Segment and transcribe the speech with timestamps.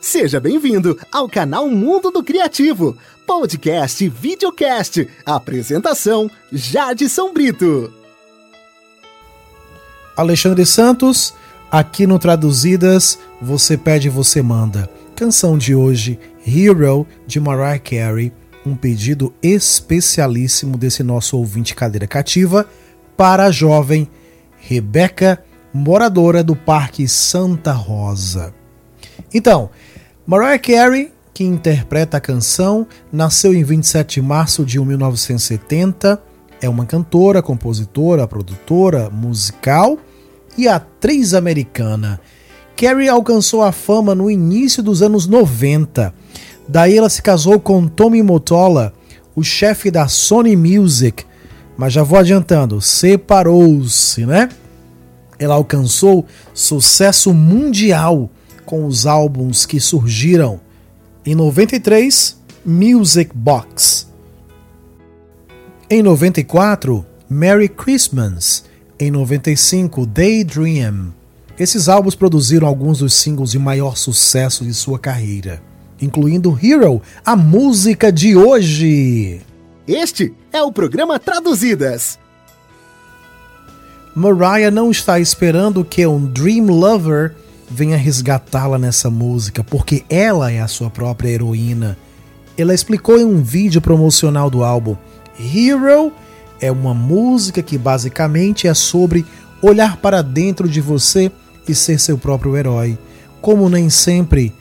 [0.00, 2.96] Seja bem-vindo ao canal Mundo do Criativo,
[3.26, 5.08] podcast e videocast.
[5.24, 7.92] Apresentação: Jadson Brito.
[10.16, 11.34] Alexandre Santos,
[11.70, 14.88] aqui no Traduzidas, você pede, você manda.
[15.14, 18.32] Canção de hoje, Hero, de Mariah Carey,
[18.64, 22.68] um pedido especialíssimo desse nosso ouvinte cadeira cativa
[23.16, 24.08] para a jovem
[24.58, 25.42] Rebeca,
[25.72, 28.54] moradora do Parque Santa Rosa.
[29.32, 29.70] Então,
[30.28, 36.20] Mariah Carey, que interpreta a canção, nasceu em 27 de março de 1970,
[36.60, 39.96] é uma cantora, compositora, produtora musical
[40.58, 42.20] e atriz americana.
[42.76, 46.12] Carey alcançou a fama no início dos anos 90.
[46.66, 48.92] Daí ela se casou com Tommy Mottola,
[49.36, 51.24] o chefe da Sony Music,
[51.76, 54.48] mas já vou adiantando, separou-se, né?
[55.38, 58.28] Ela alcançou sucesso mundial
[58.66, 60.60] com os álbuns que surgiram
[61.24, 64.06] em 93, Music Box.
[65.88, 68.64] Em 94, Merry Christmas.
[68.98, 71.14] Em 95, Daydream.
[71.58, 75.62] Esses álbuns produziram alguns dos singles de maior sucesso de sua carreira,
[76.00, 79.40] incluindo Hero, a música de hoje.
[79.86, 82.18] Este é o programa Traduzidas.
[84.14, 87.34] Mariah não está esperando que um Dream Lover
[87.70, 91.96] venha resgatá-la nessa música, porque ela é a sua própria heroína.
[92.56, 94.96] Ela explicou em um vídeo promocional do álbum:
[95.38, 96.12] Hero
[96.60, 99.26] é uma música que basicamente é sobre
[99.60, 101.30] olhar para dentro de você
[101.68, 102.98] e ser seu próprio herói.
[103.40, 104.54] Como nem sempre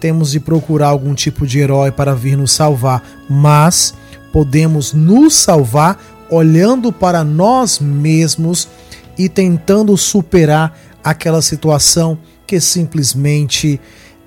[0.00, 3.94] temos de procurar algum tipo de herói para vir nos salvar, mas
[4.32, 5.98] podemos nos salvar
[6.30, 8.68] olhando para nós mesmos
[9.16, 12.18] e tentando superar aquela situação
[12.54, 13.80] que simplesmente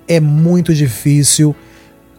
[0.06, 1.56] é muito difícil.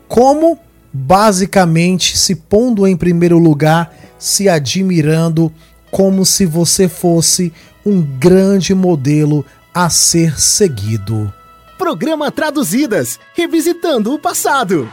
[0.07, 0.57] Como
[0.91, 5.53] basicamente se pondo em primeiro lugar, se admirando
[5.91, 7.53] como se você fosse
[7.85, 11.31] um grande modelo a ser seguido.
[11.77, 14.91] Programa Traduzidas, revisitando o passado.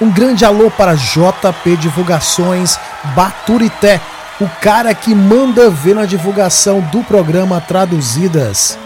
[0.00, 2.76] Um grande alô para JP Divulgações
[3.14, 4.00] Baturité,
[4.40, 8.76] o cara que manda ver na divulgação do programa Traduzidas.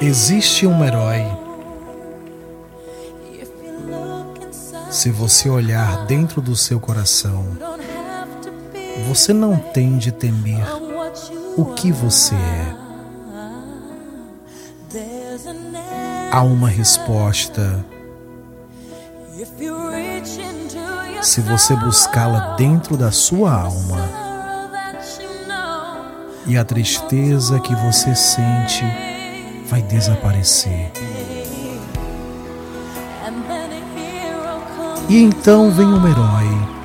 [0.00, 1.26] Existe um herói.
[4.90, 7.44] Se você olhar dentro do seu coração,
[9.06, 10.64] você não tem de temer
[11.54, 12.74] o que você é.
[16.32, 17.84] há uma resposta.
[21.20, 23.98] Se você buscá-la dentro da sua alma,
[26.46, 29.09] e a tristeza que você sente
[29.70, 30.90] vai desaparecer.
[35.08, 36.80] E então vem um herói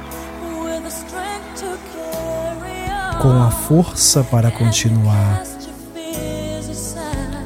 [3.21, 5.43] com a força para continuar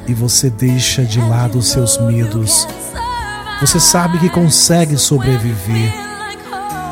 [0.08, 2.68] e você deixa de lado os seus medos.
[3.62, 5.94] Você sabe que consegue sobreviver.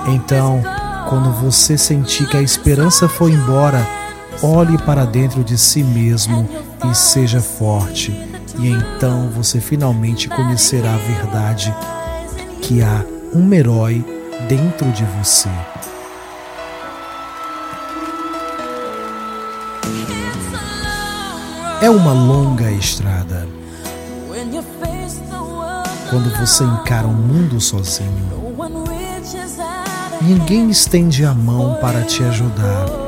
[0.08, 0.62] Então,
[1.10, 3.86] quando você sentir que a esperança foi embora,
[4.42, 6.48] olhe para dentro de si mesmo
[6.90, 8.27] e seja forte.
[8.60, 11.74] E então você finalmente conhecerá a verdade
[12.62, 14.04] que há um herói
[14.48, 15.50] dentro de você.
[21.80, 23.48] É uma longa estrada.
[26.10, 28.56] Quando você encara o um mundo sozinho,
[30.22, 33.07] ninguém estende a mão para te ajudar.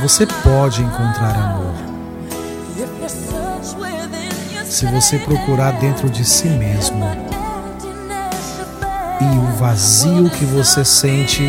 [0.00, 1.74] Você pode encontrar amor
[4.64, 7.04] se você procurar dentro de si mesmo.
[9.20, 11.42] E o vazio que você sente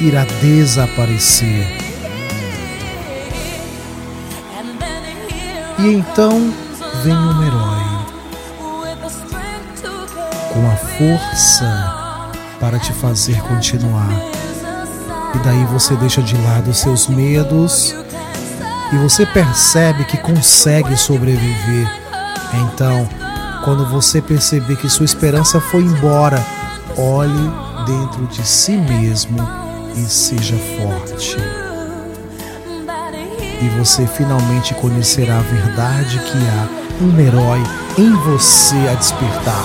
[0.00, 1.68] irá desaparecer.
[5.78, 6.52] E então
[7.04, 7.84] vem um herói
[10.52, 12.24] com a força
[12.58, 14.43] para te fazer continuar.
[15.34, 17.94] E daí você deixa de lado seus medos
[18.92, 21.90] e você percebe que consegue sobreviver.
[22.52, 23.08] Então,
[23.64, 26.44] quando você perceber que sua esperança foi embora,
[26.96, 27.50] olhe
[27.86, 29.38] dentro de si mesmo
[29.96, 31.36] e seja forte
[33.64, 37.62] e você finalmente conhecerá a verdade que há um herói
[37.96, 39.64] em você a despertar.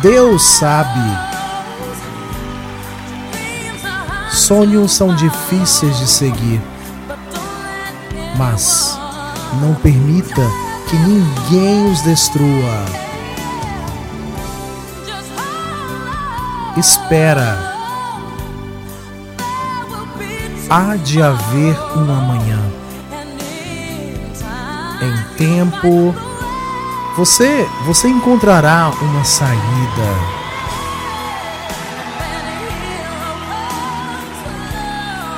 [0.00, 1.35] Deus sabe.
[4.36, 6.60] Sonhos são difíceis de seguir,
[8.36, 8.96] mas
[9.62, 10.42] não permita
[10.88, 12.84] que ninguém os destrua.
[16.76, 17.74] Espera.
[20.68, 22.62] Há de haver um amanhã.
[25.00, 26.14] Em tempo,
[27.16, 30.35] você você encontrará uma saída.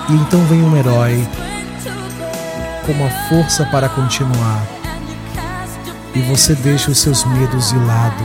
[0.08, 1.28] E então vem um herói
[2.86, 4.62] com uma força para continuar.
[6.14, 8.24] E você deixa os seus medos de lado.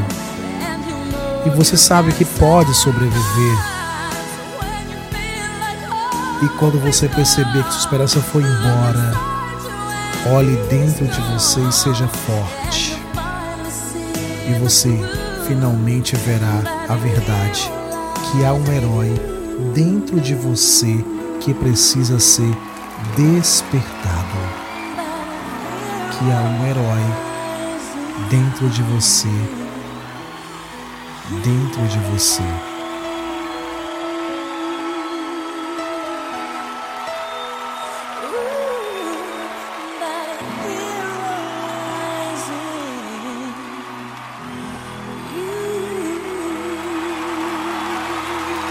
[1.46, 3.58] E você sabe que pode sobreviver.
[6.42, 9.14] E quando você perceber que sua esperança foi embora,
[10.34, 12.98] olhe dentro de você e seja forte.
[14.48, 14.98] E você
[15.48, 17.70] finalmente verá a verdade
[18.32, 19.14] que há um herói
[19.74, 21.04] dentro de você
[21.44, 22.50] que precisa ser
[23.18, 24.38] despertado.
[26.12, 27.02] Que há um herói
[28.30, 29.28] dentro de você,
[31.44, 32.73] dentro de você.